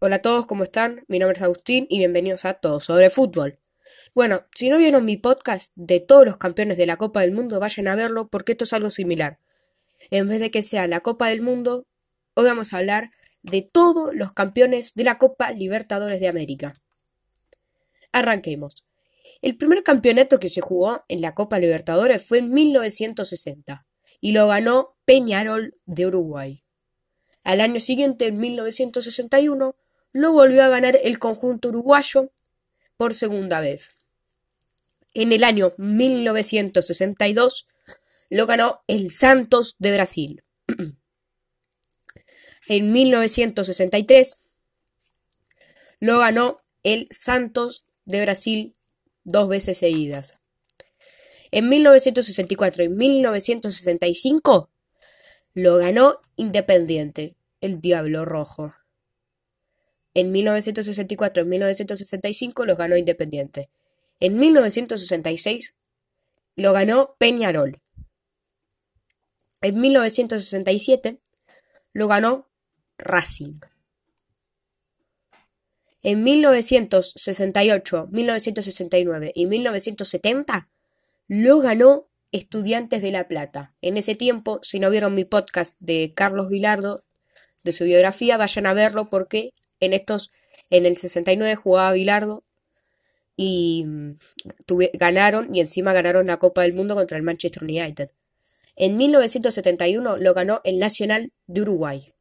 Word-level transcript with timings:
Hola 0.00 0.16
a 0.16 0.22
todos, 0.22 0.46
¿cómo 0.46 0.62
están? 0.62 1.04
Mi 1.08 1.18
nombre 1.18 1.36
es 1.36 1.42
Agustín 1.42 1.88
y 1.90 1.98
bienvenidos 1.98 2.44
a 2.44 2.54
Todos 2.54 2.84
sobre 2.84 3.10
Fútbol. 3.10 3.58
Bueno, 4.14 4.46
si 4.54 4.68
no 4.68 4.78
vieron 4.78 5.04
mi 5.04 5.16
podcast 5.16 5.72
de 5.74 5.98
todos 5.98 6.24
los 6.24 6.36
campeones 6.36 6.78
de 6.78 6.86
la 6.86 6.96
Copa 6.96 7.22
del 7.22 7.32
Mundo, 7.32 7.58
vayan 7.58 7.88
a 7.88 7.96
verlo 7.96 8.28
porque 8.28 8.52
esto 8.52 8.62
es 8.62 8.72
algo 8.72 8.90
similar. 8.90 9.40
En 10.10 10.28
vez 10.28 10.38
de 10.38 10.52
que 10.52 10.62
sea 10.62 10.86
la 10.86 11.00
Copa 11.00 11.30
del 11.30 11.42
Mundo, 11.42 11.84
hoy 12.34 12.44
vamos 12.44 12.72
a 12.72 12.78
hablar 12.78 13.10
de 13.42 13.62
todos 13.62 14.14
los 14.14 14.32
campeones 14.32 14.94
de 14.94 15.02
la 15.02 15.18
Copa 15.18 15.50
Libertadores 15.50 16.20
de 16.20 16.28
América. 16.28 16.80
Arranquemos. 18.12 18.84
El 19.42 19.56
primer 19.56 19.82
campeonato 19.82 20.38
que 20.38 20.48
se 20.48 20.60
jugó 20.60 21.02
en 21.08 21.22
la 21.22 21.34
Copa 21.34 21.58
Libertadores 21.58 22.24
fue 22.24 22.38
en 22.38 22.54
1960 22.54 23.84
y 24.20 24.30
lo 24.30 24.46
ganó 24.46 24.96
Peñarol 25.04 25.74
de 25.86 26.06
Uruguay. 26.06 26.62
Al 27.42 27.60
año 27.60 27.80
siguiente, 27.80 28.28
en 28.28 28.38
1961, 28.38 29.74
lo 30.18 30.32
volvió 30.32 30.64
a 30.64 30.68
ganar 30.68 30.98
el 31.04 31.20
conjunto 31.20 31.68
uruguayo 31.68 32.32
por 32.96 33.14
segunda 33.14 33.60
vez. 33.60 33.92
En 35.14 35.32
el 35.32 35.44
año 35.44 35.72
1962 35.78 37.68
lo 38.28 38.46
ganó 38.46 38.82
el 38.88 39.12
Santos 39.12 39.76
de 39.78 39.92
Brasil. 39.92 40.42
en 42.68 42.92
1963 42.92 44.36
lo 46.00 46.18
ganó 46.18 46.62
el 46.82 47.06
Santos 47.12 47.86
de 48.04 48.20
Brasil 48.22 48.74
dos 49.22 49.48
veces 49.48 49.78
seguidas. 49.78 50.40
En 51.52 51.68
1964 51.68 52.82
y 52.82 52.88
1965 52.88 54.68
lo 55.54 55.76
ganó 55.76 56.20
Independiente, 56.34 57.36
el 57.60 57.80
Diablo 57.80 58.24
Rojo. 58.24 58.74
En 60.18 60.32
1964 60.32 61.44
y 61.44 61.46
1965 61.46 62.66
lo 62.66 62.74
ganó 62.74 62.96
Independiente. 62.96 63.70
En 64.18 64.36
1966 64.36 65.76
lo 66.56 66.72
ganó 66.72 67.14
Peñarol. 67.20 67.80
En 69.60 69.80
1967 69.80 71.20
lo 71.92 72.08
ganó 72.08 72.48
Racing. 72.98 73.60
En 76.02 76.24
1968, 76.24 78.08
1969 78.10 79.30
y 79.36 79.46
1970 79.46 80.68
lo 81.28 81.60
ganó 81.60 82.08
Estudiantes 82.32 83.02
de 83.02 83.12
La 83.12 83.28
Plata. 83.28 83.72
En 83.82 83.96
ese 83.96 84.16
tiempo, 84.16 84.58
si 84.64 84.80
no 84.80 84.90
vieron 84.90 85.14
mi 85.14 85.24
podcast 85.24 85.76
de 85.78 86.12
Carlos 86.16 86.48
Vilardo, 86.48 87.04
de 87.62 87.72
su 87.72 87.84
biografía, 87.84 88.36
vayan 88.36 88.66
a 88.66 88.72
verlo 88.72 89.10
porque 89.10 89.52
en 89.80 89.92
estos, 89.92 90.30
en 90.70 90.86
el 90.86 90.96
69 90.96 91.56
jugaba 91.56 91.92
Vilardo 91.92 92.44
y 93.36 93.84
mm, 93.86 94.16
ganaron 94.94 95.54
y 95.54 95.60
encima 95.60 95.92
ganaron 95.92 96.26
la 96.26 96.38
Copa 96.38 96.62
del 96.62 96.74
Mundo 96.74 96.94
contra 96.94 97.16
el 97.16 97.22
Manchester 97.22 97.64
United. 97.64 98.10
En 98.76 98.96
1971 98.96 100.16
lo 100.18 100.34
ganó 100.34 100.60
el 100.64 100.78
Nacional 100.78 101.32
de 101.46 101.62
Uruguay. 101.62 102.12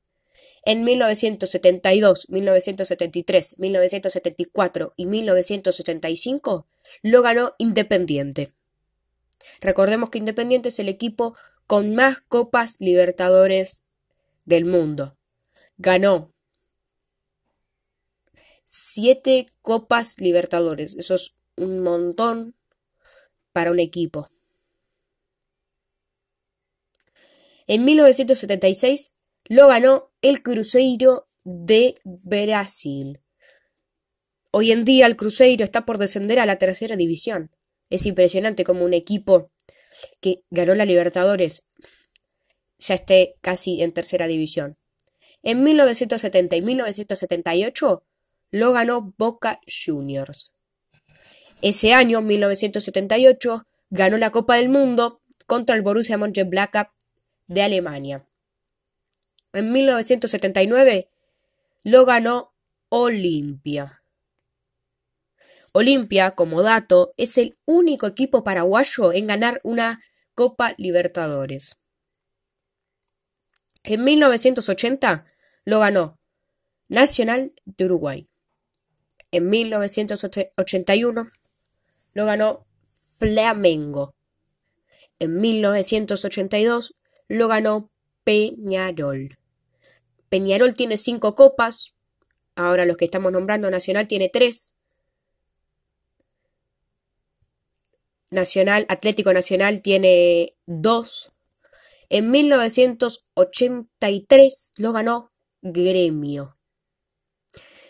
En 0.63 0.83
1972, 0.83 2.30
1973, 2.30 3.55
1974 3.58 4.94
y 4.95 5.05
1975 5.05 6.67
lo 7.03 7.22
ganó 7.22 7.53
Independiente. 7.58 8.53
Recordemos 9.61 10.09
que 10.09 10.17
Independiente 10.17 10.69
es 10.69 10.80
el 10.80 10.89
equipo 10.89 11.35
con 11.67 11.95
más 11.95 12.22
Copas 12.28 12.78
Libertadores 12.80 13.83
del 14.45 14.66
mundo. 14.66 15.17
Ganó 15.78 16.33
siete 18.70 19.48
Copas 19.62 20.20
Libertadores. 20.20 20.96
Eso 20.96 21.16
es 21.16 21.36
un 21.56 21.80
montón 21.80 22.56
para 23.54 23.72
un 23.72 23.80
equipo. 23.80 24.28
En 27.66 27.86
1976 27.86 29.14
lo 29.46 29.68
ganó 29.68 30.12
el 30.22 30.44
Cruzeiro 30.44 31.28
de 31.44 31.96
Brasil. 32.03 33.22
Hoy 34.52 34.72
en 34.72 34.86
día 34.86 35.06
el 35.08 35.16
Cruzeiro 35.16 35.64
está 35.64 35.86
por 35.86 35.97
descender 35.97 36.40
a 36.40 36.46
la 36.46 36.58
tercera 36.58 36.96
división. 36.96 37.52
Es 37.90 38.06
impresionante 38.06 38.64
como 38.64 38.84
un 38.84 38.94
equipo 38.94 39.52
que 40.20 40.44
ganó 40.50 40.75
la 40.75 40.86
Libertadores 40.86 41.66
ya 42.78 42.96
esté 42.96 43.38
casi 43.41 43.81
en 43.81 43.91
tercera 43.91 44.28
división. 44.28 44.78
En 45.44 45.64
1970 45.64 46.56
y 46.56 46.62
1978 46.62 48.03
lo 48.52 48.74
ganó 48.74 49.13
Boca 49.18 49.59
Juniors. 49.68 50.53
Ese 51.62 51.94
año, 51.94 52.22
1978, 52.22 53.63
ganó 53.90 54.18
la 54.18 54.31
Copa 54.31 54.56
del 54.56 54.69
Mundo 54.69 55.22
contra 55.46 55.75
el 55.75 55.81
Borussia 55.81 56.18
Mönchengladbach 56.18 56.91
de 57.47 57.62
Alemania. 57.62 58.28
En 59.53 59.72
1979 59.72 61.09
lo 61.84 62.06
ganó 62.06 62.53
Olimpia. 62.90 64.03
Olimpia, 65.72 66.31
como 66.31 66.64
dato, 66.64 67.14
es 67.18 67.38
el 67.38 67.58
único 67.66 68.08
equipo 68.08 68.44
paraguayo 68.44 69.14
en 69.14 69.28
ganar 69.28 69.59
una 69.64 70.00
Copa 70.34 70.74
Libertadores. 70.78 71.78
En 73.84 74.03
1980 74.03 75.25
lo 75.66 75.79
ganó 75.79 76.19
Nacional 76.90 77.53
de 77.66 77.85
Uruguay. 77.85 78.29
En 79.32 79.50
1981 79.50 81.28
lo 82.14 82.26
ganó 82.26 82.66
Flamengo. 83.18 84.14
En 85.20 85.40
1982 85.40 86.94
lo 87.28 87.48
ganó 87.48 87.92
Peñarol. 88.24 89.38
Peñarol 90.30 90.74
tiene 90.74 90.98
cinco 90.98 91.36
copas. 91.36 91.94
Ahora 92.56 92.86
los 92.86 92.98
que 92.98 93.06
estamos 93.06 93.32
nombrando 93.32 93.70
Nacional 93.72 94.08
tiene 94.08 94.30
tres. 94.30 94.74
Nacional, 98.30 98.86
Atlético 98.90 99.32
Nacional 99.32 99.82
tiene 99.82 100.58
dos. 100.66 101.32
En 102.09 102.30
1983 102.32 104.74
lo 104.78 104.92
ganó 104.92 105.32
Gremio. 105.62 106.56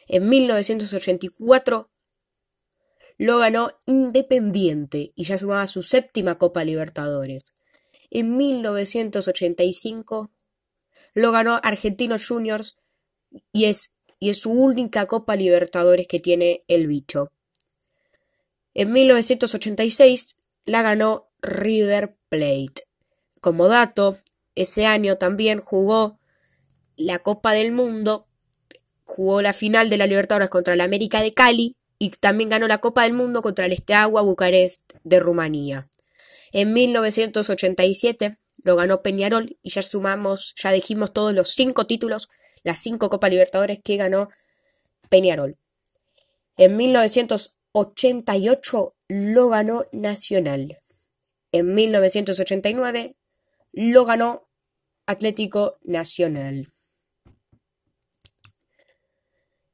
En 0.07 0.29
1984 0.29 1.89
lo 3.17 3.37
ganó 3.39 3.71
Independiente 3.85 5.11
y 5.15 5.23
ya 5.23 5.37
sumaba 5.37 5.67
su 5.67 5.81
séptima 5.81 6.37
Copa 6.37 6.63
Libertadores. 6.63 7.53
En 8.09 8.37
1985 8.37 10.31
lo 11.13 11.31
ganó 11.31 11.59
Argentinos 11.63 12.27
Juniors 12.27 12.77
y 13.51 13.65
es, 13.65 13.93
y 14.19 14.29
es 14.29 14.39
su 14.39 14.51
única 14.51 15.07
Copa 15.07 15.35
Libertadores 15.35 16.07
que 16.07 16.19
tiene 16.19 16.63
el 16.67 16.87
bicho. 16.87 17.31
En 18.73 18.93
1986 18.93 20.35
la 20.65 20.83
ganó 20.83 21.29
River 21.41 22.15
Plate. 22.29 22.83
Como 23.41 23.67
dato, 23.67 24.17
ese 24.55 24.85
año 24.85 25.17
también 25.17 25.59
jugó 25.59 26.19
la 26.95 27.19
Copa 27.19 27.53
del 27.53 27.71
Mundo, 27.71 28.26
jugó 29.07 29.41
la 29.41 29.53
final 29.53 29.89
de 29.89 29.97
la 29.97 30.05
Libertadores 30.05 30.49
contra 30.49 30.75
la 30.75 30.83
América 30.83 31.21
de 31.21 31.33
Cali 31.33 31.75
y 31.97 32.11
también 32.11 32.51
ganó 32.51 32.67
la 32.67 32.77
Copa 32.77 33.03
del 33.03 33.13
Mundo 33.13 33.41
contra 33.41 33.65
el 33.65 33.75
Steaua 33.75 34.21
Bucarest 34.21 34.93
de 35.03 35.19
Rumanía. 35.19 35.89
En 36.51 36.73
1987 36.73 38.37
lo 38.63 38.75
ganó 38.75 39.01
Peñarol 39.01 39.57
y 39.63 39.71
ya 39.71 39.81
sumamos, 39.81 40.53
ya 40.61 40.71
dijimos 40.71 41.11
todos 41.11 41.33
los 41.33 41.49
cinco 41.49 41.87
títulos, 41.87 42.29
las 42.63 42.79
cinco 42.79 43.09
Copa 43.09 43.29
Libertadores 43.29 43.79
que 43.83 43.97
ganó 43.97 44.29
Peñarol. 45.09 45.57
En 46.57 46.77
1988 46.77 47.57
88 47.77 48.95
lo 49.07 49.49
ganó 49.49 49.85
Nacional. 49.91 50.79
En 51.51 51.75
1989 51.75 53.15
lo 53.71 54.05
ganó 54.05 54.49
Atlético 55.05 55.77
Nacional. 55.83 56.69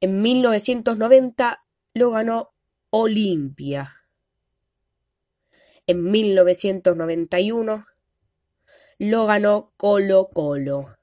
En 0.04 0.20
1990 0.20 1.64
lo 1.94 2.10
ganó 2.10 2.52
Olimpia. 2.90 4.02
En 5.86 6.02
1991 6.02 7.86
lo 8.98 9.24
ganó 9.24 9.72
Colo 9.78 10.28
Colo. 10.28 10.98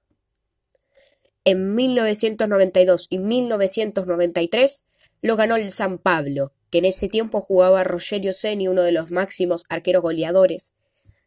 En 1.45 1.73
1992 1.73 3.07
y 3.09 3.17
1993 3.17 4.83
lo 5.23 5.35
ganó 5.35 5.55
el 5.55 5.71
San 5.71 5.97
Pablo 5.97 6.53
que 6.69 6.77
en 6.77 6.85
ese 6.85 7.09
tiempo 7.09 7.41
jugaba 7.41 7.83
Rogerio 7.83 8.33
Seni, 8.33 8.67
uno 8.67 8.83
de 8.83 8.91
los 8.91 9.09
máximos 9.09 9.63
arqueros 9.67 10.03
goleadores 10.03 10.73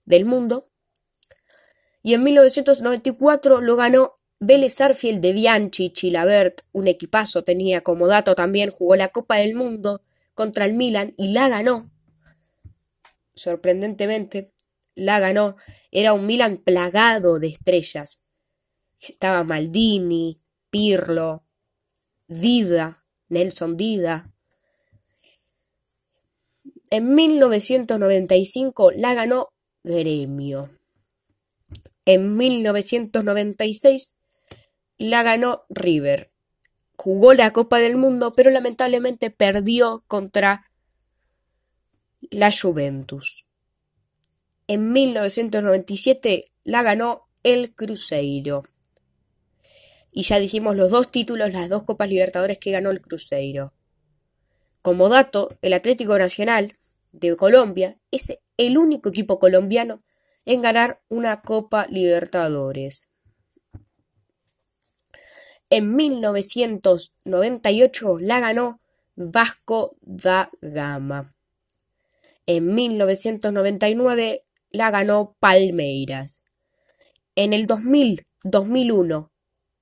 del 0.04 0.26
mundo. 0.26 0.68
Y 2.04 2.14
en 2.14 2.22
1994 2.22 3.60
lo 3.60 3.74
ganó 3.74 4.20
Vélez 4.46 4.78
Arfield 4.82 5.20
de 5.20 5.32
Bianchi, 5.32 5.90
Chilabert, 5.90 6.60
un 6.72 6.86
equipazo 6.86 7.44
tenía 7.44 7.80
como 7.80 8.06
dato 8.06 8.34
también, 8.34 8.70
jugó 8.70 8.94
la 8.94 9.08
Copa 9.08 9.36
del 9.36 9.54
Mundo 9.54 10.02
contra 10.34 10.66
el 10.66 10.74
Milan 10.74 11.14
y 11.16 11.28
la 11.28 11.48
ganó. 11.48 11.90
Sorprendentemente, 13.34 14.52
la 14.94 15.18
ganó. 15.18 15.56
Era 15.90 16.12
un 16.12 16.26
Milan 16.26 16.58
plagado 16.58 17.38
de 17.38 17.48
estrellas. 17.48 18.20
Estaba 19.00 19.44
Maldini, 19.44 20.42
Pirlo, 20.68 21.46
Dida, 22.28 23.02
Nelson 23.30 23.78
Dida. 23.78 24.30
En 26.90 27.14
1995 27.14 28.90
la 28.90 29.14
ganó 29.14 29.48
Gremio. 29.82 30.70
En 32.04 32.36
1996 32.36 34.13
la 34.98 35.22
ganó 35.22 35.64
River. 35.68 36.30
Jugó 36.96 37.34
la 37.34 37.52
Copa 37.52 37.80
del 37.80 37.96
Mundo, 37.96 38.34
pero 38.34 38.50
lamentablemente 38.50 39.30
perdió 39.30 40.04
contra 40.06 40.70
la 42.30 42.50
Juventus. 42.52 43.46
En 44.66 44.92
1997 44.92 46.52
la 46.62 46.82
ganó 46.82 47.28
el 47.42 47.74
Cruzeiro. 47.74 48.64
Y 50.12 50.22
ya 50.22 50.38
dijimos 50.38 50.76
los 50.76 50.90
dos 50.90 51.10
títulos, 51.10 51.52
las 51.52 51.68
dos 51.68 51.82
Copas 51.82 52.08
Libertadores 52.08 52.58
que 52.58 52.70
ganó 52.70 52.90
el 52.90 53.00
Cruzeiro. 53.00 53.74
Como 54.80 55.08
dato, 55.08 55.58
el 55.60 55.72
Atlético 55.72 56.18
Nacional 56.18 56.72
de 57.12 57.36
Colombia 57.36 57.98
es 58.10 58.38
el 58.56 58.78
único 58.78 59.08
equipo 59.08 59.38
colombiano 59.38 60.02
en 60.44 60.62
ganar 60.62 61.02
una 61.08 61.42
Copa 61.42 61.86
Libertadores. 61.88 63.13
En 65.76 65.96
1998 65.96 68.18
la 68.20 68.38
ganó 68.38 68.80
Vasco 69.16 69.96
da 70.02 70.48
Gama. 70.60 71.34
En 72.46 72.76
1999 72.76 74.44
la 74.70 74.92
ganó 74.92 75.34
Palmeiras. 75.40 76.44
En 77.34 77.52
el 77.52 77.66
2000, 77.66 78.24
2001 78.44 79.32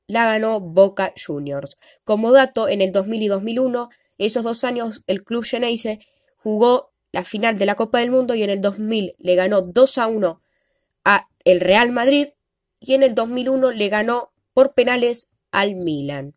la 0.07 0.25
ganó 0.25 0.61
Boca 0.61 1.13
Juniors. 1.15 1.77
Como 2.05 2.33
dato, 2.33 2.71
en 2.71 2.81
el 2.81 2.91
2000 2.91 3.25
y 3.25 3.29
2001, 3.29 3.91
esos 4.17 4.45
dos 4.45 4.65
años, 4.65 5.03
el 5.07 5.23
club 5.23 5.45
Geneise 5.45 5.99
jugó 6.39 6.95
la 7.13 7.23
final 7.23 7.59
de 7.59 7.67
la 7.67 7.75
Copa 7.75 7.99
del 7.99 8.11
Mundo 8.11 8.35
y 8.35 8.43
en 8.43 8.49
el 8.49 8.63
2000 8.63 9.15
le 9.19 9.35
ganó 9.35 9.61
2 9.61 9.99
a 9.99 10.07
1 10.07 10.41
a 11.05 11.29
el 11.45 11.61
Real 11.61 11.93
Madrid 11.93 12.29
y 12.81 12.95
en 12.95 13.03
el 13.03 13.15
2001 13.15 13.73
le 13.73 13.91
ganó 13.91 14.33
por 14.55 14.73
penales 14.73 15.29
al 15.53 15.77
Milan. 15.77 16.35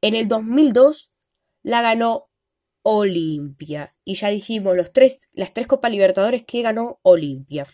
En 0.00 0.14
el 0.14 0.26
2002 0.26 1.12
la 1.62 1.80
ganó 1.80 2.28
Olimpia 2.82 3.94
y 4.04 4.14
ya 4.14 4.28
dijimos 4.28 4.76
los 4.76 4.92
tres, 4.92 5.28
las 5.32 5.52
tres 5.52 5.66
Copas 5.66 5.90
Libertadores 5.90 6.44
que 6.44 6.62
ganó 6.62 6.98
Olimpia. 7.02 7.66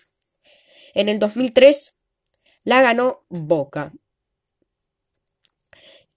En 0.95 1.09
el 1.09 1.19
2003 1.19 1.95
la 2.63 2.83
ganó 2.83 3.25
Boca. 3.29 3.93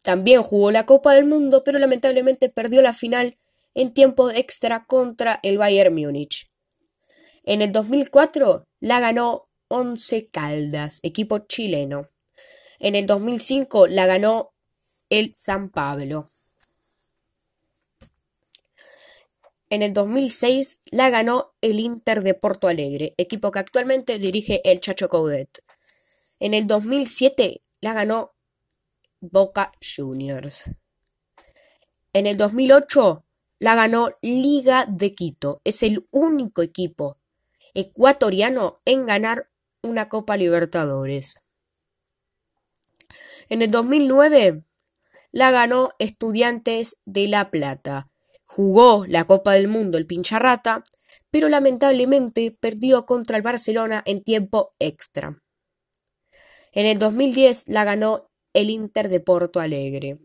También 0.04 0.44
jugó 0.44 0.70
la 0.70 0.86
Copa 0.86 1.14
del 1.14 1.26
Mundo, 1.26 1.64
pero 1.64 1.80
lamentablemente 1.80 2.50
perdió 2.50 2.82
la 2.82 2.94
final 2.94 3.38
en 3.74 3.94
tiempo 3.94 4.30
extra 4.30 4.86
contra 4.86 5.40
el 5.44 5.58
Bayern 5.58 5.96
Múnich. 5.96 6.52
En 7.44 7.62
el 7.62 7.72
2004 7.72 8.68
la 8.80 9.00
ganó 9.00 9.50
Once 9.70 10.30
Caldas, 10.30 11.00
equipo 11.04 11.40
chileno. 11.40 12.13
En 12.80 12.96
el 12.96 13.06
2005 13.06 13.88
la 13.88 14.06
ganó 14.06 14.54
el 15.10 15.34
San 15.36 15.70
Pablo. 15.70 16.30
En 19.70 19.82
el 19.82 19.94
2006 19.94 20.82
la 20.92 21.10
ganó 21.10 21.56
el 21.62 21.80
Inter 21.80 22.22
de 22.22 22.36
Porto 22.36 22.68
Alegre, 22.68 23.16
equipo 23.18 23.50
que 23.50 23.60
actualmente 23.60 24.20
dirige 24.20 24.62
el 24.70 24.80
Chacho 24.80 25.10
Coudet. 25.10 25.64
En 26.40 26.54
el 26.54 26.68
2007 26.68 27.62
la 27.82 27.94
ganó 27.94 28.36
Boca 29.20 29.72
Juniors. 29.82 30.66
En 32.14 32.28
el 32.28 32.38
2008 32.38 33.26
la 33.60 33.76
ganó 33.76 34.10
Liga 34.22 34.86
de 34.88 35.16
Quito. 35.16 35.62
Es 35.64 35.82
el 35.84 36.06
único 36.12 36.62
equipo 36.62 37.16
ecuatoriano 37.74 38.82
en 38.86 39.06
ganar 39.06 39.50
una 39.82 40.10
Copa 40.10 40.38
Libertadores. 40.38 41.43
En 43.50 43.62
el 43.62 43.72
2009 43.72 44.64
la 45.32 45.52
ganó 45.52 45.92
Estudiantes 46.00 46.98
de 47.06 47.28
La 47.28 47.50
Plata. 47.50 48.10
Jugó 48.46 49.06
la 49.08 49.26
Copa 49.26 49.54
del 49.54 49.68
Mundo 49.68 49.98
el 49.98 50.06
Pincharrata, 50.06 50.84
pero 51.32 51.50
lamentablemente 51.50 52.52
perdió 52.52 53.06
contra 53.06 53.38
el 53.38 53.44
Barcelona 53.44 54.04
en 54.06 54.24
tiempo 54.24 54.76
extra. 54.80 55.42
En 56.72 56.86
el 56.86 57.00
2010 57.00 57.68
la 57.68 57.84
ganó 57.84 58.30
el 58.54 58.70
Inter 58.70 59.10
de 59.10 59.20
Porto 59.20 59.60
Alegre. 59.60 60.20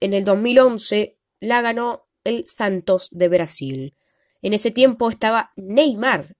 En 0.00 0.14
el 0.14 0.24
2011 0.24 1.18
la 1.40 1.60
ganó 1.60 2.06
el 2.24 2.46
Santos 2.46 3.08
de 3.10 3.28
Brasil. 3.28 3.94
En 4.42 4.54
ese 4.54 4.70
tiempo 4.70 5.10
estaba 5.10 5.52
Neymar. 5.56 6.36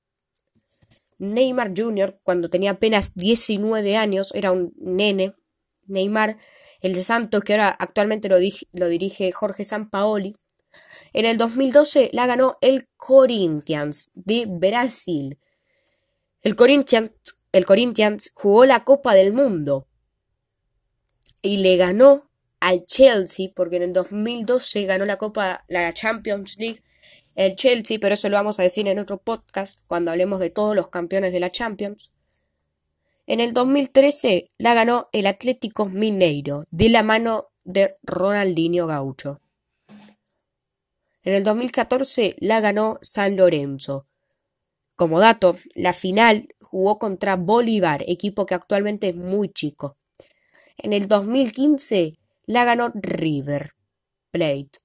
Neymar 1.18 1.72
Jr., 1.76 2.20
cuando 2.22 2.48
tenía 2.48 2.72
apenas 2.72 3.14
19 3.14 3.96
años, 3.96 4.30
era 4.34 4.52
un 4.52 4.72
nene. 4.76 5.34
Neymar, 5.88 6.36
el 6.80 6.94
de 6.94 7.02
Santos, 7.02 7.42
que 7.42 7.54
ahora 7.54 7.68
actualmente 7.68 8.28
lo, 8.28 8.38
dirige 8.88 9.32
Jorge 9.32 9.64
Sampaoli. 9.64 10.36
En 11.12 11.24
el 11.24 11.38
2012 11.38 12.10
la 12.12 12.26
ganó 12.26 12.56
el 12.60 12.88
Corinthians 12.96 14.10
de 14.14 14.46
Brasil. 14.46 15.38
El 16.42 16.54
Corinthians, 16.56 17.12
el 17.52 17.66
Corinthians 17.66 18.30
jugó 18.34 18.64
la 18.64 18.84
Copa 18.84 19.14
del 19.14 19.32
Mundo 19.32 19.86
y 21.42 21.58
le 21.58 21.76
ganó 21.76 22.30
al 22.60 22.84
Chelsea, 22.84 23.48
porque 23.54 23.76
en 23.76 23.82
el 23.82 23.92
2012 23.92 24.84
ganó 24.84 25.04
la 25.04 25.16
Copa, 25.16 25.64
la 25.68 25.92
Champions 25.92 26.58
League, 26.58 26.80
el 27.34 27.54
Chelsea, 27.54 27.98
pero 28.00 28.14
eso 28.14 28.28
lo 28.28 28.36
vamos 28.36 28.58
a 28.58 28.64
decir 28.64 28.88
en 28.88 28.98
otro 28.98 29.18
podcast 29.18 29.80
cuando 29.86 30.10
hablemos 30.10 30.40
de 30.40 30.50
todos 30.50 30.74
los 30.74 30.88
campeones 30.88 31.32
de 31.32 31.40
la 31.40 31.50
Champions. 31.50 32.10
En 33.30 33.40
el 33.40 33.52
2013 33.52 34.52
la 34.56 34.72
ganó 34.72 35.10
el 35.12 35.26
Atlético 35.26 35.84
Mineiro, 35.84 36.64
de 36.70 36.88
la 36.88 37.02
mano 37.02 37.48
de 37.62 37.94
Ronaldinho 38.02 38.86
Gaucho. 38.86 39.42
En 41.22 41.34
el 41.34 41.44
2014 41.44 42.36
la 42.38 42.60
ganó 42.60 42.98
San 43.02 43.36
Lorenzo. 43.36 44.06
Como 44.94 45.20
dato, 45.20 45.58
la 45.74 45.92
final 45.92 46.48
jugó 46.62 46.98
contra 46.98 47.36
Bolívar, 47.36 48.02
equipo 48.08 48.46
que 48.46 48.54
actualmente 48.54 49.10
es 49.10 49.16
muy 49.16 49.50
chico. 49.50 49.98
En 50.78 50.94
el 50.94 51.06
2015 51.06 52.14
la 52.46 52.64
ganó 52.64 52.90
River 52.94 53.72
Plate. 54.30 54.80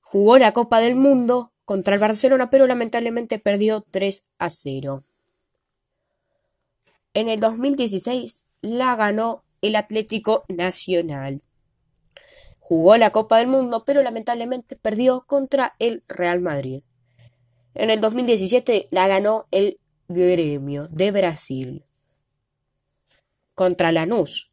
Jugó 0.00 0.38
la 0.38 0.52
Copa 0.52 0.78
del 0.78 0.94
Mundo 0.94 1.52
contra 1.64 1.94
el 1.94 2.00
Barcelona, 2.00 2.50
pero 2.50 2.68
lamentablemente 2.68 3.40
perdió 3.40 3.84
3 3.90 4.28
a 4.38 4.48
0. 4.48 5.02
En 7.14 7.28
el 7.28 7.40
2016 7.40 8.44
la 8.62 8.96
ganó 8.96 9.44
el 9.60 9.76
Atlético 9.76 10.44
Nacional. 10.48 11.42
Jugó 12.58 12.96
la 12.96 13.10
Copa 13.10 13.38
del 13.38 13.48
Mundo, 13.48 13.84
pero 13.84 14.02
lamentablemente 14.02 14.76
perdió 14.76 15.24
contra 15.26 15.74
el 15.78 16.02
Real 16.08 16.40
Madrid. 16.40 16.82
En 17.74 17.90
el 17.90 18.00
2017 18.00 18.88
la 18.90 19.08
ganó 19.08 19.46
el 19.50 19.78
Gremio 20.08 20.88
de 20.88 21.10
Brasil 21.10 21.84
contra 23.54 23.92
Lanús. 23.92 24.50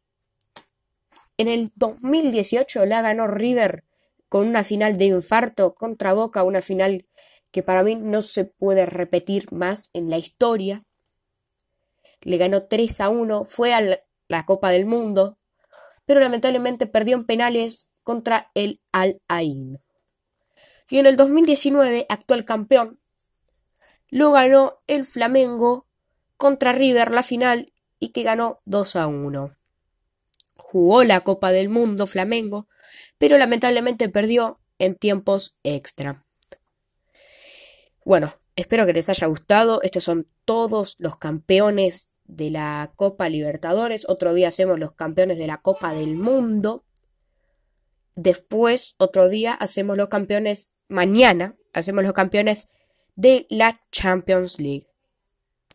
En 1.38 1.48
el 1.48 1.72
2018 1.74 2.84
la 2.86 3.00
ganó 3.00 3.26
River 3.26 3.84
con 4.28 4.46
una 4.46 4.64
final 4.64 4.98
de 4.98 5.06
infarto 5.06 5.74
contra 5.74 6.12
Boca, 6.12 6.44
una 6.44 6.60
final 6.60 7.06
que 7.50 7.62
para 7.62 7.82
mí 7.82 7.96
no 7.96 8.22
se 8.22 8.44
puede 8.44 8.86
repetir 8.86 9.50
más 9.50 9.90
en 9.92 10.10
la 10.10 10.18
historia. 10.18 10.84
Le 12.22 12.36
ganó 12.36 12.64
3 12.64 13.00
a 13.00 13.08
1, 13.08 13.44
fue 13.44 13.72
a 13.74 14.00
la 14.28 14.46
Copa 14.46 14.70
del 14.70 14.86
Mundo, 14.86 15.38
pero 16.04 16.20
lamentablemente 16.20 16.86
perdió 16.86 17.16
en 17.16 17.24
penales 17.24 17.90
contra 18.02 18.50
el 18.54 18.80
Al 18.92 19.20
Ain. 19.28 19.78
Y 20.88 20.98
en 20.98 21.06
el 21.06 21.16
2019, 21.16 22.06
actual 22.08 22.44
campeón, 22.44 23.00
lo 24.08 24.32
ganó 24.32 24.82
el 24.86 25.04
Flamengo 25.04 25.86
contra 26.36 26.72
River 26.72 27.10
la 27.12 27.22
final 27.22 27.72
y 27.98 28.10
que 28.10 28.22
ganó 28.22 28.60
2 28.64 28.96
a 28.96 29.06
1 29.06 29.56
jugó 30.70 31.02
la 31.02 31.22
Copa 31.22 31.50
del 31.50 31.68
Mundo 31.68 32.06
Flamengo, 32.06 32.68
pero 33.18 33.36
lamentablemente 33.38 34.08
perdió 34.08 34.60
en 34.78 34.94
tiempos 34.94 35.58
extra. 35.64 36.24
Bueno, 38.04 38.32
espero 38.54 38.86
que 38.86 38.92
les 38.92 39.08
haya 39.08 39.26
gustado. 39.26 39.82
Estos 39.82 40.04
son 40.04 40.28
todos 40.44 40.96
los 41.00 41.16
campeones 41.16 42.08
de 42.30 42.50
la 42.50 42.92
Copa 42.96 43.28
Libertadores, 43.28 44.06
otro 44.08 44.34
día 44.34 44.48
hacemos 44.48 44.78
los 44.78 44.92
campeones 44.92 45.38
de 45.38 45.46
la 45.46 45.58
Copa 45.58 45.94
del 45.94 46.14
Mundo, 46.14 46.84
después 48.14 48.94
otro 48.98 49.28
día 49.28 49.54
hacemos 49.54 49.96
los 49.96 50.08
campeones, 50.08 50.72
mañana 50.88 51.56
hacemos 51.72 52.04
los 52.04 52.12
campeones 52.12 52.68
de 53.16 53.46
la 53.50 53.80
Champions 53.90 54.58
League. 54.58 54.89